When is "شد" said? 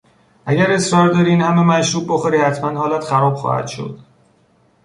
3.67-3.99